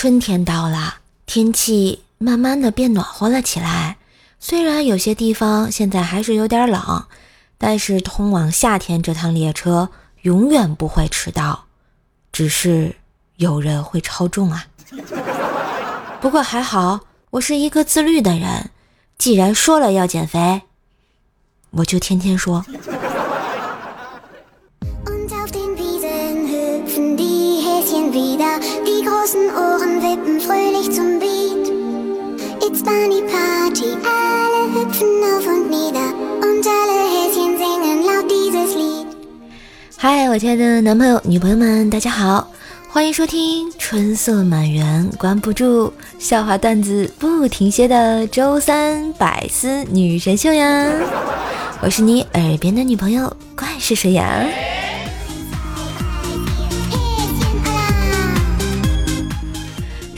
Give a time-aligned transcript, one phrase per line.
[0.00, 0.94] 春天到了，
[1.26, 3.98] 天气慢慢的变暖和了起来。
[4.38, 7.04] 虽然有些地方现在还是有点冷，
[7.58, 9.90] 但是通往夏天这趟列车
[10.22, 11.64] 永远不会迟到，
[12.32, 12.96] 只是
[13.36, 14.64] 有人会超重啊。
[16.22, 17.00] 不过还好，
[17.32, 18.70] 我是一个自律的人，
[19.18, 20.62] 既然说了要减肥，
[21.72, 22.64] 我就天天说。
[39.96, 42.48] 嗨，我亲爱的男朋友、女朋友们，大家好，
[42.88, 50.88] 欢迎收听春色满园关不住，笑话段子不停歇的周三百思女神秀呀！
[51.82, 54.46] 我是你耳边的女朋友，怪是谁呀？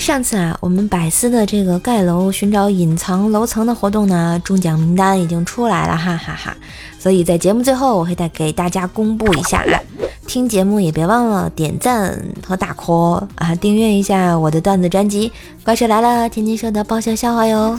[0.02, 6.56] 上次啊，我们百思的这个盖楼寻找隐藏楼层的活动呢，中奖名单已经出来了，哈哈哈！
[6.98, 9.78] 所以在节目最后，我会再给大家公布一下啊。
[10.26, 15.28] 听节目也别忘了点赞和打 call 啊，订阅一下我的段子专辑
[15.64, 17.78] 《怪兽来了》，天天说的爆笑笑话哟。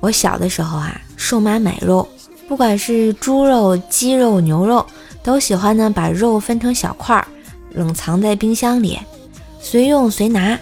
[0.00, 2.08] 我小的时候啊，瘦妈买肉，
[2.48, 4.86] 不管是猪肉、鸡肉、牛肉。
[5.24, 7.26] 都喜欢呢，把肉分成小块儿，
[7.72, 8.98] 冷藏在冰箱里，
[9.58, 10.56] 随用随拿。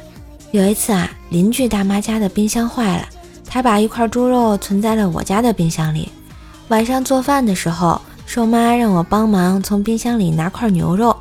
[0.52, 3.08] 有一次啊，邻居大妈家的冰箱坏了，
[3.44, 6.08] 她把一块猪肉存在了我家的冰箱里。
[6.68, 11.16] 晚上做饭的时候，瘦妈让我帮忙从冰箱里拿块牛肉。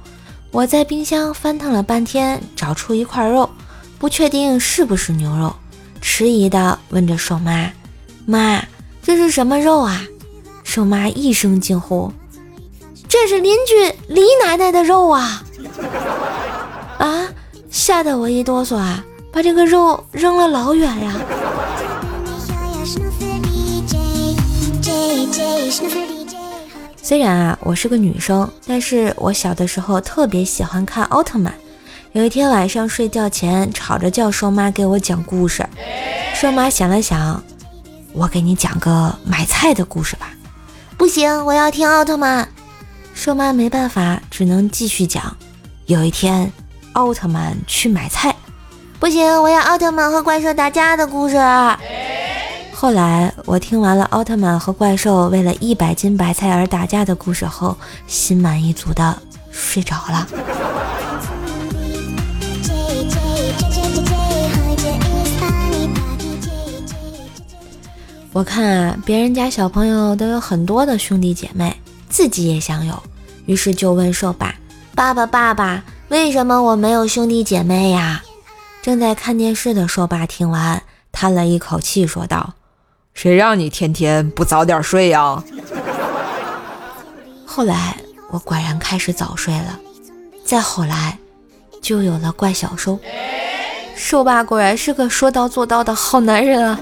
[0.51, 3.49] 我在冰箱翻腾了半天，找出一块肉，
[3.97, 5.51] 不确定是不是牛肉，
[5.99, 7.71] 迟疑的问着瘦妈
[8.27, 8.63] ：“妈，
[9.01, 10.03] 这是什么肉啊？”
[10.63, 12.13] 瘦妈一声惊呼。
[13.11, 15.43] 这是邻居李奶奶的肉啊！
[16.97, 17.27] 啊，
[17.69, 21.13] 吓得我一哆嗦啊，把这个肉扔了老远呀。
[27.03, 31.53] 虽然啊，我是个女生，但是我小的时候特别喜欢看奥特曼。
[32.13, 35.67] 有一天晚上睡觉前，吵着叫瘦妈给我讲故事。
[36.33, 37.43] 瘦妈想了想，
[38.13, 40.31] 我给你讲个买菜的故事吧。
[40.95, 42.47] 不行，我要听奥特曼。
[43.21, 45.37] 瘦妈没办法，只能继续讲。
[45.85, 46.51] 有一天，
[46.93, 48.35] 奥特曼去买菜，
[48.99, 51.37] 不行，我要奥特曼和怪兽打架的故事。
[52.73, 57.77] 后来我听完了奥特曼和怪兽为了一百斤白菜而打架的故事后，
[58.07, 59.15] 心满意足的
[59.51, 60.27] 睡着了。
[68.33, 71.71] 我看啊，别人家小朋友都有很多的兄弟姐妹，
[72.09, 73.03] 自己也想有。
[73.45, 74.55] 于是就问兽爸
[74.95, 78.23] ：“爸爸，爸爸，为什么我没有兄弟姐妹呀？”
[78.81, 80.81] 正在看电视的兽爸听完，
[81.11, 82.53] 叹了一口气，说道
[83.13, 85.43] ：“谁让你天天不早点睡呀？”
[87.45, 87.97] 后来
[88.31, 89.77] 我果然开始早睡了，
[90.45, 91.17] 再后来
[91.81, 92.97] 就有了怪小兽。
[93.95, 96.79] 兽爸果然是个说到做到的好男人啊！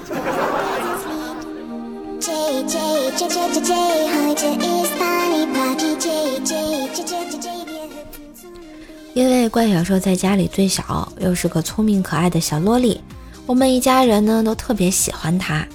[9.12, 13.00] 因为怪小兽在家里最小，又是个聪明可爱的小萝莉，
[13.44, 15.66] 我们一家人呢都特别喜欢它。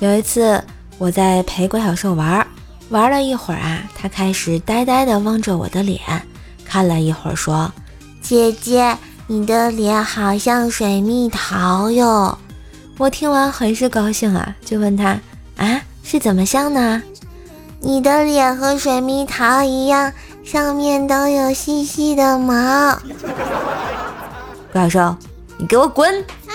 [0.00, 0.62] 有一次，
[0.98, 2.44] 我在陪怪小兽玩，
[2.88, 6.00] 玩了一会儿啊，它开始呆呆地望着我的脸，
[6.64, 7.72] 看了一会儿说
[8.20, 8.96] ：“姐姐，
[9.28, 12.36] 你的脸好像水蜜桃哟。”
[12.98, 15.18] 我听完很是高兴啊，就问他
[15.56, 17.00] ：“啊，是怎么像呢？”
[17.82, 20.12] 你的脸和水蜜桃一样。
[20.50, 23.00] 上面都有细细的毛，
[24.72, 25.14] 怪兽，
[25.56, 26.12] 你给我滚！
[26.22, 26.52] 啊！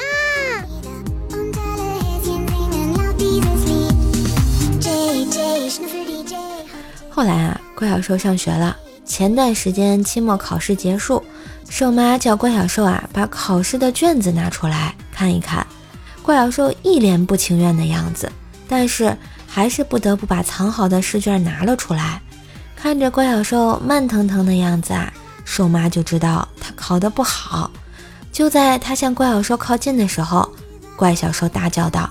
[7.09, 8.75] 后来啊，怪小兽上学了。
[9.05, 11.23] 前段时间期末考试结束，
[11.69, 15.65] 兽妈叫怪小兽啊，把考试的卷子拿出来看一看。
[16.21, 18.29] 怪小兽一脸不情愿的样子，
[18.67, 19.17] 但是
[19.47, 22.21] 还是不得不把藏好的试卷拿了出来。
[22.85, 25.11] 看着怪小兽慢腾腾的样子啊，
[25.43, 27.71] 兽妈就知道他考得不好。
[28.31, 30.47] 就在他向怪小兽靠近的时候，
[30.95, 32.07] 怪小兽大叫道：“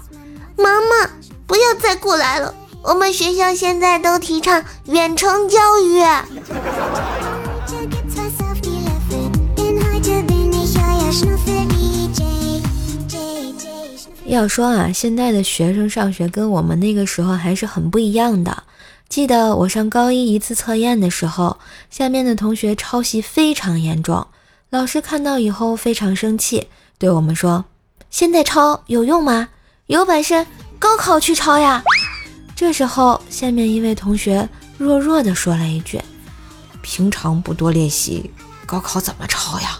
[0.58, 1.08] 妈妈，
[1.46, 2.52] 不要再过来了！
[2.82, 6.02] 我们学校现在都提倡远程教育。”
[14.26, 18.64] 要说啊，现在的学生上学跟我们那个时候还是很不一样的。
[19.08, 21.58] 记得我上高一一次测验的时候，
[21.90, 24.26] 下面的同学抄袭非常严重，
[24.70, 26.68] 老师看到以后非常生气，
[26.98, 27.66] 对我们说
[28.10, 29.50] ：“现在抄有用吗？
[29.86, 30.46] 有本事
[30.78, 31.84] 高考去抄呀！”
[32.56, 34.48] 这时候，下面一位同学
[34.78, 36.00] 弱弱的说了一句
[36.82, 38.30] ：“平常不多练习，
[38.64, 39.78] 高考怎么抄呀？”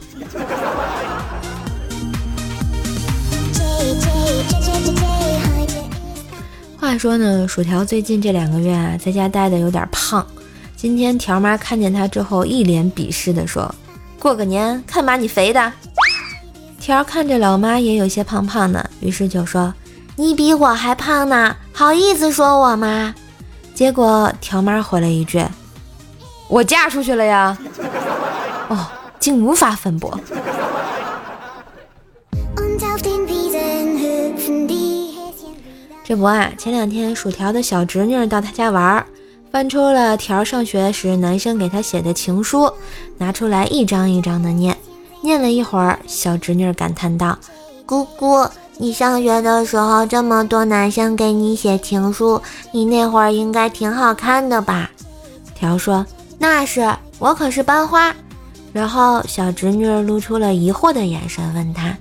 [6.85, 10.25] 话说呢，薯条最近这两个月啊，在家待的有点胖。
[10.77, 13.75] 今天条妈看见他之后，一脸鄙视的说
[14.21, 15.73] ：“过个年看把你肥的。”
[16.79, 19.73] 条看着老妈也有些胖胖的，于是就说
[20.17, 23.15] ：“你比我还胖呢，好意思说我吗？”
[23.75, 25.43] 结果条妈回了一句
[26.49, 27.57] ：“我嫁出去了呀。”
[28.69, 28.87] 哦，
[29.19, 30.21] 竟无法反驳。
[36.07, 39.03] 这不啊，前两天薯条的小侄女到他家玩，
[39.51, 42.71] 翻出了条上学时男生给他写的情书，
[43.17, 44.77] 拿出来一张一张的念。
[45.23, 47.39] 念了一会儿，小侄女感叹道
[47.87, 48.47] ：“姑姑，
[48.77, 54.91] 你上学的时候这么多男生给你写情书，你那会儿应该挺好看的吧？”
[55.57, 56.05] 条说
[56.37, 58.15] ：“那是，我可是班花。”
[58.75, 61.97] 然后小侄女露出了疑惑的眼神，问他。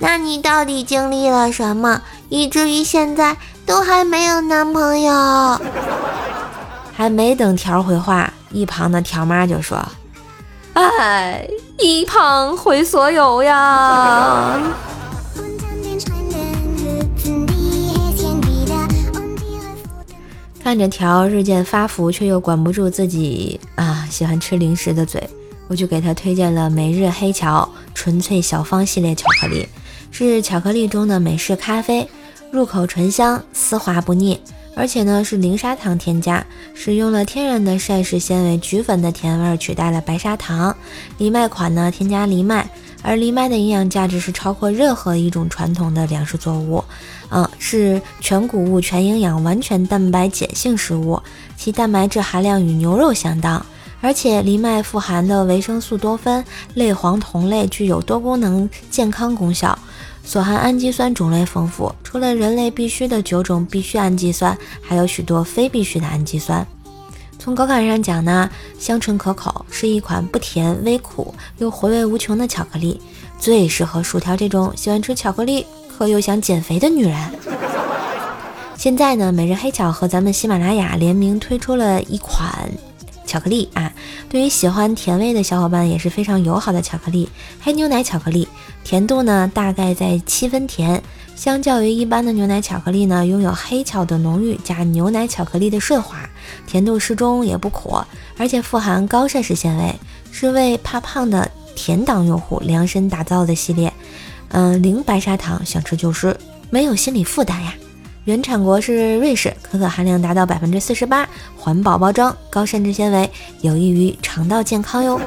[0.00, 3.36] 那你到底经历了什么，以至于现在
[3.66, 5.60] 都还没有男朋友？
[6.94, 9.84] 还没等条回话，一旁的条妈就说
[10.74, 11.48] ：“哎，
[11.78, 14.58] 一胖毁所有呀。
[20.62, 25.28] ”看着条日渐发福，却又管不住自己啊喜欢吃零食的嘴，
[25.66, 29.68] 我就给他推荐了每日黑巧纯粹小方系列巧克力。
[30.10, 32.08] 是巧克力中的美式咖啡，
[32.50, 34.40] 入口醇香，丝滑不腻，
[34.74, 36.44] 而且呢是零砂糖添加，
[36.74, 40.74] 使用了天然的膳食纤维菊粉的甜味取代了白砂糖。
[41.18, 42.68] 藜麦款呢添加藜麦，
[43.02, 46.82] 而藜麦的营养价值是超过任何一种传统的粮食作物，
[47.30, 51.20] 嗯，是全谷物全营养完全蛋白碱性食物，
[51.56, 53.64] 其蛋白质含量与牛肉相当。
[54.00, 59.76] 而且藜麦富含的维生素多酚、类黄酮类具有多功能健康功效，
[60.22, 66.64] 所含氨基酸种类丰富，除了人类必需的九种必需氨基酸，还有许多非必需的氨基酸。
[67.40, 68.48] 从口感上讲呢，
[68.78, 73.00] 香醇可口，是一款不甜微苦又回味无穷的巧克力，
[73.38, 77.16] 最适合薯条这种喜欢吃巧克力可又想减肥的女人。
[78.76, 82.70] 现在呢，每日黑巧和咱们喜马拉雅联名推出了一款。
[83.26, 83.87] 巧克力啊，
[84.28, 87.28] 对于喜欢甜味的小伙伴也是非常友好的巧克力。
[87.60, 88.46] 黑牛奶巧克力，
[88.84, 91.02] 甜度呢大概在七分甜，
[91.34, 96.28] 相较于一般的牛奶巧克力呢，拥有黑巧的浓郁加牛奶巧克力的顺滑，
[96.66, 97.96] 甜度适中也不苦，
[98.36, 99.94] 而且富含高膳食纤维，
[100.30, 103.92] 是为怕胖的甜党用户量身打造的系列。
[104.50, 106.36] 嗯，零白砂糖，想吃就吃，
[106.70, 107.74] 没有心理负担呀。
[108.28, 111.26] 原产国是瑞士，可可含量达到百分之四十八，
[111.56, 113.30] 环保包装，高膳食纤维，
[113.62, 115.18] 有益于肠道健康哟。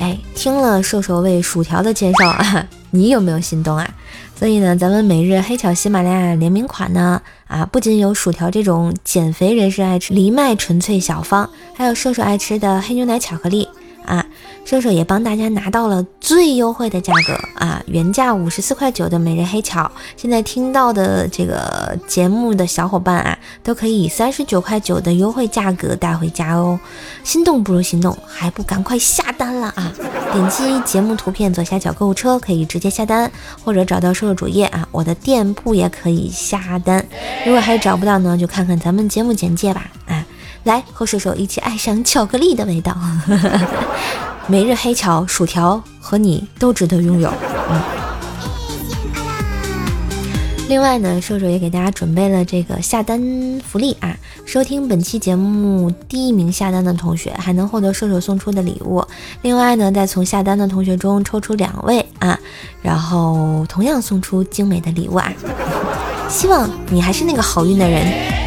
[0.00, 3.88] 哎，听了瘦瘦为薯条的介绍啊， 你有没有心动啊？
[4.38, 13.66] 所以呢，咱们每日黑巧喜马拉雅联名款呢，啊，不仅有薯条这种减肥人士爱吃藜麦纯粹小方，还有瘦瘦爱吃的黑牛奶巧克力。
[14.68, 17.82] 射手也帮大家拿到了最优惠的价格啊！
[17.86, 26.78] 原价五十四块九的每日黑巧，现在听到的这个节目的小伙伴啊，都可以以三十九块九的优惠价格带回家哦！
[27.24, 29.90] 心动不如行动，还不赶快下单了啊！
[30.34, 33.32] 点击节目图片左下角购物车可以直接下单，
[33.64, 37.02] 或者找到射手主页啊，我的店铺也可以下单。
[37.46, 40.26] 如果还找不到呢，就看看咱们节目简介吧啊！
[40.64, 42.94] 来和射手一起爱上巧克力的味道，
[44.50, 47.30] 每日黑巧薯条和你都值得拥有。
[47.70, 47.80] 嗯。
[50.70, 53.20] 另外呢，瘦瘦也给大家准备了这个下单
[53.66, 54.16] 福利啊！
[54.46, 59.04] 收听本期节目第一名下单的同学还能获得瘦瘦送出的礼物。
[59.42, 62.38] 另外呢，再从下单的同学中抽出两位啊，
[62.80, 65.30] 然后同样送出精美的礼物啊！
[66.30, 68.37] 希望你还是那个好运的人。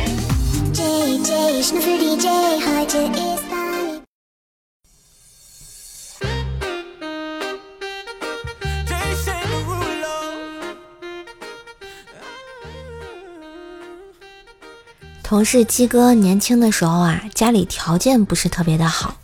[15.31, 19.15] 同事鸡哥年轻的时候啊，家里条件不是特别的好。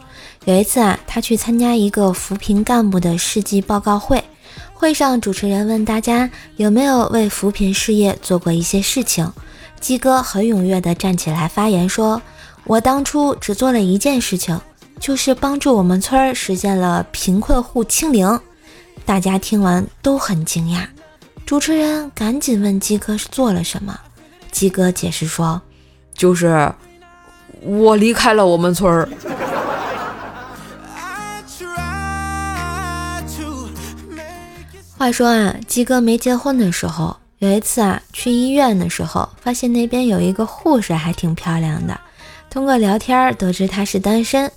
[0.46, 4.24] 有一次啊，他去参加一个扶贫干部的事迹报告会，
[4.74, 9.30] 会上主持人问大家有没有为扶贫事业做过一些事情。
[9.82, 12.22] 鸡哥很踊跃地站起来发言说
[12.64, 14.58] ：“我当初只做了一件事情，
[15.02, 18.40] 就是帮助我们村儿实现了贫困户清零。”
[19.04, 20.88] 大家听完都很惊讶，
[21.46, 24.00] 主持人赶紧问鸡哥是做了什么。
[24.50, 25.62] 鸡哥解释说
[26.18, 26.70] ：“就是
[27.62, 29.08] 我离开了我们村儿。”
[34.98, 41.96] 话说啊，鸡哥没结婚的时候，有一次啊，去医院的时候，发现那边有一个护士还挺漂亮的。
[42.50, 44.52] 通过聊天得知她是单身，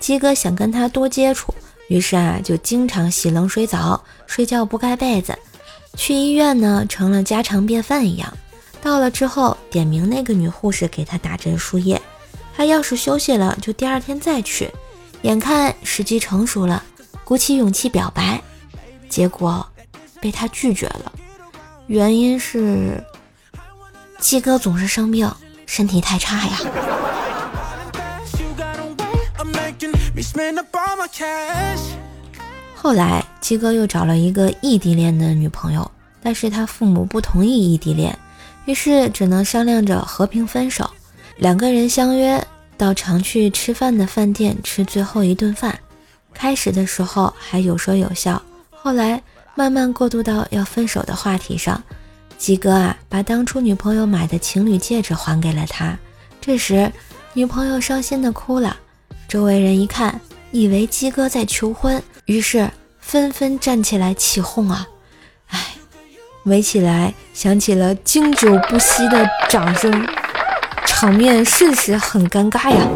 [0.00, 1.54] 鸡哥想跟她多接触，
[1.86, 5.32] 于是啊，就经常洗冷水澡，睡觉不盖被子。
[5.96, 8.36] 去医院呢，成了家常便饭一样。
[8.84, 12.00] 到了之后，点名那个女护士给他打针输液，
[12.54, 14.70] 他要是休息了，就第二天再去。
[15.22, 16.82] 眼看时机成熟了，
[17.24, 18.40] 鼓起勇气表白，
[19.08, 19.66] 结果。
[20.20, 21.12] 被他拒绝了，
[21.86, 23.04] 原因是
[24.18, 25.30] 鸡哥总是生病，
[25.66, 26.58] 身体太差呀。
[32.74, 35.90] 后来鸡哥又找了一个异地恋的女朋友，
[36.22, 38.18] 但是他父母不同意异地恋，
[38.66, 40.90] 于是只能商量着和平分手。
[41.36, 42.44] 两个人相约
[42.76, 45.78] 到常去吃饭的饭店吃最后一顿饭，
[46.32, 49.22] 开始的时候还有说有笑，后来。
[49.56, 51.80] 慢慢过渡到要分手的话题上，
[52.36, 55.96] 鸡哥啊，把当初女朋友买的情侣戒指还给了他。
[56.40, 56.90] 这时，
[57.34, 58.76] 女朋友伤心的哭了，
[59.28, 62.68] 周围人一看，以为鸡哥在求婚，于是
[62.98, 64.88] 纷纷站起来起哄啊！
[65.50, 65.76] 哎，
[66.44, 70.06] 围起来响起了经久不息的掌声，
[70.86, 72.86] 场面瞬时很尴尬呀。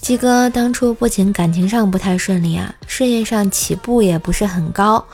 [0.00, 5.04] 鸡哥当初不仅感情上不太顺利啊，事业上起步也不是很高。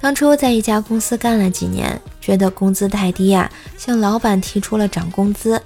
[0.00, 5.62] 当初在一家公司干了几年，觉得工资太低啊，向老板提出了涨工资。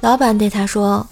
[0.00, 1.06] 老板对他说：“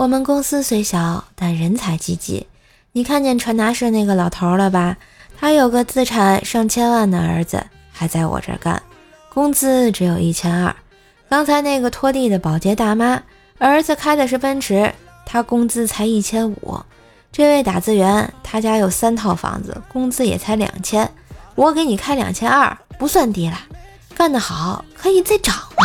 [0.00, 2.46] 我们公司虽小，但人才济济。
[2.92, 4.96] 你看见传达室那个老头了吧？
[5.38, 8.82] 他有个资产上千万的儿子，还在我这儿干，
[9.28, 10.74] 工资只有一千二。
[11.28, 13.22] 刚才那个拖地的保洁大妈，
[13.58, 14.90] 儿子开的是奔驰。”
[15.26, 16.80] 他工资才一千五，
[17.30, 21.12] 这位打字员他家有三套房子，工资也才两千，
[21.54, 23.58] 我给你开两千二，不算低了，
[24.14, 25.84] 干得好可以再涨啊！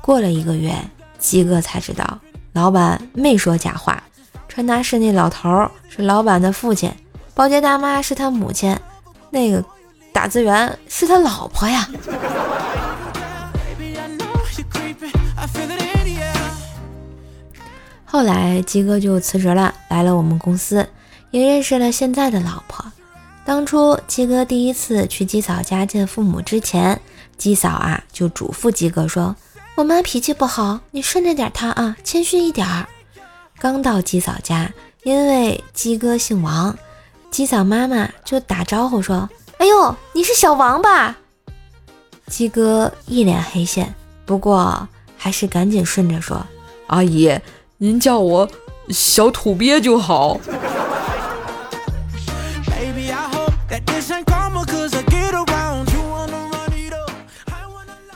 [0.00, 0.74] 过了一个月，
[1.18, 2.18] 鸡哥才知道，
[2.54, 4.00] 老板没说假话，
[4.46, 6.88] 传达室那老头是老板的父亲，
[7.34, 8.78] 保洁大妈是他母亲，
[9.30, 9.62] 那个
[10.12, 11.88] 打字员是他老婆呀。
[18.04, 20.88] 后来鸡哥就辞职了，来了我们公司，
[21.32, 22.84] 也认识了现在的老婆。
[23.44, 27.00] 当初鸡哥第一次去鸡嫂家见父母之前，
[27.36, 29.34] 鸡嫂啊就嘱咐鸡哥说
[29.76, 32.86] ：“我妈脾气不好，你顺着点她啊，谦虚一点儿。”
[33.58, 36.76] 刚到鸡嫂家，因为鸡哥姓王，
[37.30, 39.28] 鸡嫂妈妈就打招呼说
[39.58, 41.16] ：“哎呦，你是小王吧？”
[42.28, 46.46] 鸡哥一脸黑线，不过还是赶紧顺着说
[46.88, 47.36] ：“阿姨。”
[47.78, 48.48] 您叫我
[48.90, 50.38] 小土鳖就好。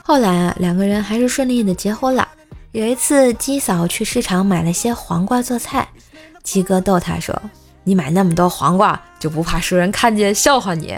[0.09, 2.27] 后来啊，两个人还是顺利的结婚了。
[2.73, 5.87] 有一次，鸡嫂去市场买了些黄瓜做菜，
[6.43, 7.39] 鸡哥逗她说
[7.85, 10.97] ：“你买那么多黄瓜，就不怕熟人看见笑话你？”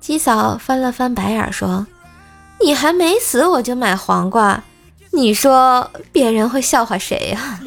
[0.00, 1.86] 鸡嫂翻了翻白眼说
[2.64, 4.64] ：“你还没死，我就买黄瓜。”
[5.12, 7.60] 你说别人会笑话谁呀？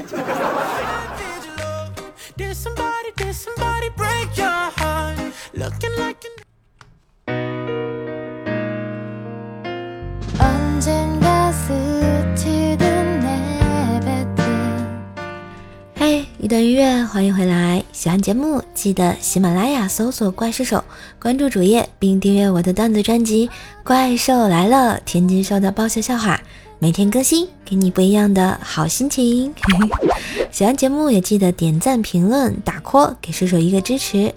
[16.43, 17.81] 一段音乐，欢迎回来！
[17.93, 20.83] 喜欢节目记得喜马拉雅搜索“怪兽手”，
[21.17, 23.47] 关注主页并订阅我的段子专辑
[23.81, 26.38] 《怪兽来了》，天津兽的爆笑笑话。
[26.79, 29.55] 每天更新，给你不一样的好心情。
[30.51, 34.35] 喜欢节目也记得点赞、评论、打 call，给射手一个支持。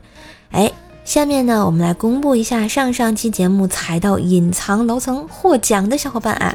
[0.53, 0.71] 哎，
[1.05, 6.55] 下面呢，我们来公布一下上上期节目踩到隐藏楼层获奖的小伙伴啊！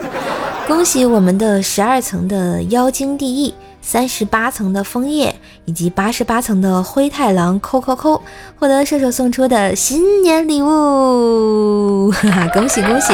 [0.67, 8.21] 恭喜我们的十二层的妖精地狱，三十八层的枫叶，以及八十八层的灰太狼扣扣扣，
[8.57, 12.09] 获得射手送出的新年礼物！
[12.15, 13.13] 哈哈，恭喜恭喜！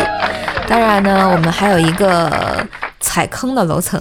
[0.67, 2.65] 当然呢，我们还有一个。
[3.17, 3.99] 踩坑的楼层。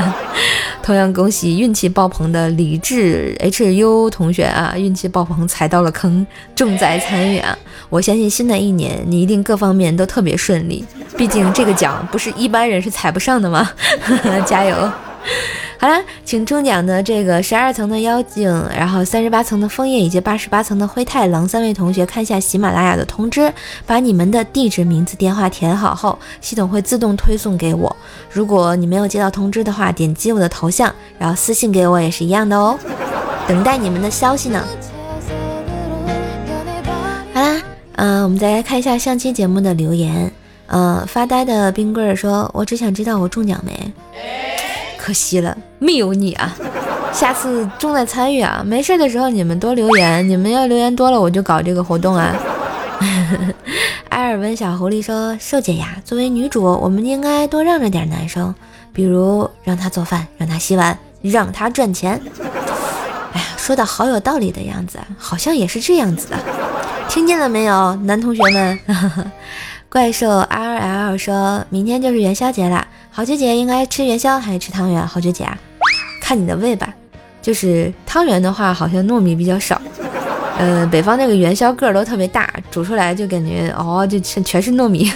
[0.82, 7.54] 同样恭喜运气爆棚的李智 H U 同学啊，运气爆棚踩到了坑，重在参与啊！
[7.90, 10.82] 我相信新的一年你一定各方面都特别顺利，
[11.18, 13.70] 毕竟这个奖不是一般人是踩不上的吗？
[14.46, 14.90] 加油！
[15.80, 18.46] 好了，请中奖的这个十二层的妖精，
[18.76, 23.50] 然后三十八层的枫叶以及八十八层的灰太狼三位同学，看一下喜马拉雅的通知，
[23.86, 27.96] 把你们的地址、名字、电话填好后，系统会自动推送给我。
[28.30, 32.78] 如果你没有接到通知的话，点击我的头像，然后私信给我也是一样的哦，
[33.48, 34.62] 等待你们的消息呢。
[37.32, 37.62] 好啦，
[37.96, 40.30] 嗯，我们再来看一下上期节目的留言。
[40.66, 43.90] 嗯，发呆的冰棍儿说：“我只想知道我中奖没。”
[45.02, 46.54] 可惜了，没有你啊！
[47.10, 48.62] 下次重在参与啊！
[48.64, 52.36] 没事的时候你们多留言，你们要留言多了，我就搞这个活动啊！
[54.10, 58.54] 埃尔文小狐狸说：“瘦姐呀，作为女主，我们应该多让着点男生，
[58.92, 62.20] 比如让他做饭，让他洗碗，让他赚钱。”
[63.32, 66.36] 哎呀，说的好有道理的样子，好像也是这样子的。
[67.08, 68.78] 听见了没有，男同学们？
[69.88, 75.04] 怪兽 R L 说：“明天就是元宵节了。”好姐姐应该吃元宵还是吃汤圆？
[75.06, 75.58] 好姐姐啊，
[76.22, 76.94] 看你的胃吧。
[77.42, 79.80] 就是汤圆的话，好像糯米比较少。
[80.58, 85.10] 嗯，北方那个元宵个儿都特别大，煮出来就感觉哦，就全全是糯米。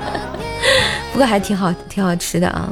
[1.12, 2.68] 不过还挺好，挺好吃的啊。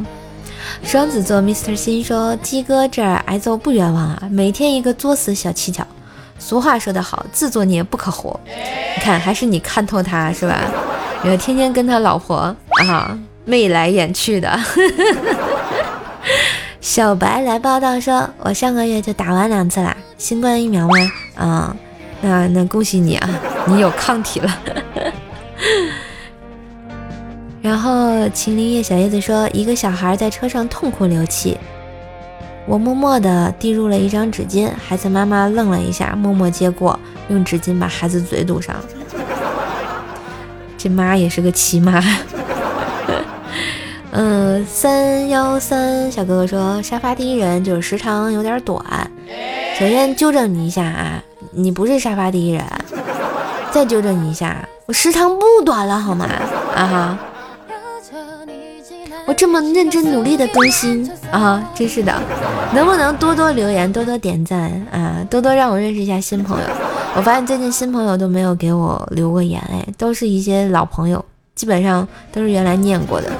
[0.82, 5.86] 双子座 Mr 心说：“鸡哥这儿挨揍不冤枉啊，每天一个作死小蹊跷。
[6.38, 8.38] 俗话说得好，自作孽不可活。
[8.46, 10.58] 你看，还是你看透他是吧？
[11.22, 12.54] 然后天天跟他老婆
[12.88, 13.18] 啊。”
[13.48, 14.60] 眉来眼去的，
[16.82, 20.94] 小白来报道说：“我上个月就打完两次啦，新冠疫苗吗？
[21.34, 21.74] 啊，
[22.20, 23.30] 那那恭喜你啊，
[23.66, 24.58] 你有抗体了。
[27.62, 31.56] ”然后秦林叶小叶子说：“一个小孩在车上痛哭流涕，
[32.66, 37.00] 我默默地递入了一张纸巾，孩子妈妈愣了一下，默默接过，
[37.30, 38.76] 用纸巾把孩子嘴堵上。
[40.76, 42.04] 这妈也是个奇妈。”
[44.10, 48.82] 嗯，三幺三小哥哥说沙发第一人就是时长有点短。
[49.78, 52.64] 首先纠正你一下啊，你不是沙发第一人。
[53.70, 56.26] 再纠正你一下，我时长不短了好吗？
[56.74, 57.18] 啊哈，
[59.26, 62.18] 我这么认真努力的更新啊，真是的，
[62.74, 66.66] 能不能多多留言，多多点赞啊，多多让我认识一下新朋友。
[67.14, 71.22] 我发现最近新朋友都没有给我留过言，哎，都是一些老朋友，
[71.54, 73.30] 基本上都是原来念过的。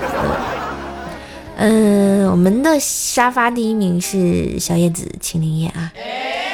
[1.61, 5.93] 嗯，我们的沙发第一名是小叶子秦林叶啊！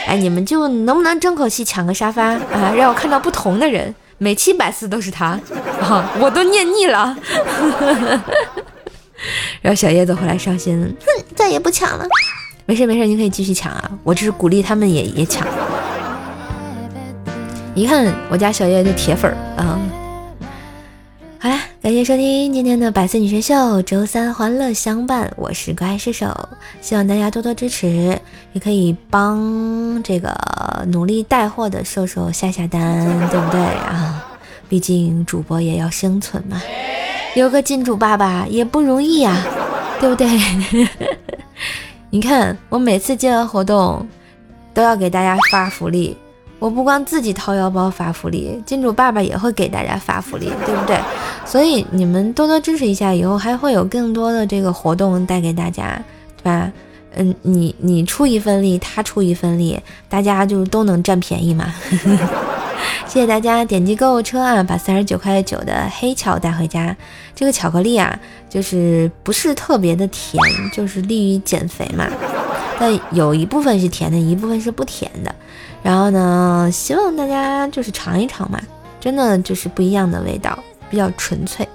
[0.06, 2.72] 哎，你们就能不能争口气抢个沙发啊？
[2.74, 5.38] 让我看到不同的人，每期百思都是他
[5.82, 7.14] 啊，我都念腻了。
[9.60, 12.06] 然后小叶子回来伤心，哼，再也不抢了。
[12.64, 13.90] 没事没事，你可以继续抢啊！
[14.02, 15.46] 我只是鼓励他们也也抢。
[17.74, 19.78] 一看我家小叶就铁粉啊。
[21.84, 26.34] 感谢收听今天的百思女神秀，周三欢乐相伴，我是怪射手，
[26.80, 28.18] 希望大家多多支持，
[28.54, 30.34] 也可以帮这个
[30.86, 34.24] 努力带货的瘦瘦下下单，对不对啊？
[34.66, 36.58] 毕竟主播也要生存嘛，
[37.34, 39.44] 有个金主爸爸也不容易呀，
[40.00, 40.26] 对不对？
[42.08, 44.08] 你看我每次接完活动，
[44.72, 46.16] 都要给大家发福利。
[46.58, 50.98] 我不光自己掏腰包发福利，金主爸爸也会给大家发福利，对不对？
[51.44, 56.00] 所以你们多多支持一下，以后还会有更多的这个活动带给大家，
[56.38, 56.72] 对吧？
[57.16, 61.72] 嗯，你你出一份力，他出一份力，大家就都能占便宜嘛。
[63.06, 66.96] 谢谢大家点击购物车啊，把三十九块九的黑巧带回家。
[67.34, 72.08] 这个巧克力啊，就是不是特别的甜，就是利于减肥嘛。
[72.80, 75.32] 但有一部分是甜的，一部分是不甜的。
[75.84, 78.58] 然后呢，希望大家就是尝一尝嘛，
[78.98, 81.68] 真的就是不一样的味道，比较纯粹。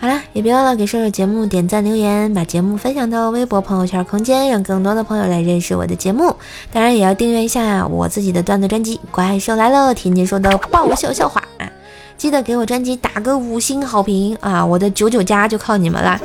[0.00, 6.34] 好啦，也别忘了给瘦瘦节目点赞留言，把节目分享到微博、朋友圈、空间，让更多的朋友来认识我的节目。
[6.72, 11.70] 当然也要订阅一下我自己的段子专辑《怪兽来了》，天天说的爆笑笑话啊！
[12.16, 14.64] 记得给我专辑打个五星好评啊！
[14.64, 16.18] 我的九九加就靠你们了！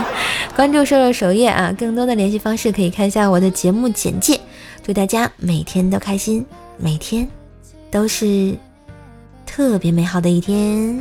[0.56, 4.40] 关注瘦瘦首页啊，更多的联系方式可以看一下我的节目简介。
[4.84, 6.44] 祝大家每天都开心，
[6.78, 7.28] 每天
[7.90, 8.56] 都是
[9.44, 10.98] 特别美好的一天。